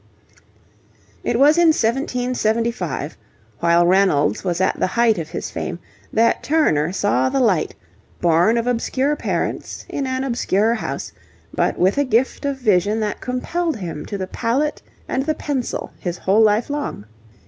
[1.23, 3.17] It was in 1775,
[3.59, 5.77] while Reynolds was at the height of his fame,
[6.11, 7.75] that Turner saw the light,
[8.19, 11.11] born of obscure parents in an obscure house,
[11.53, 15.91] but with a gift of vision that compelled him to the palette and the pencil
[15.99, 17.05] his whole life long.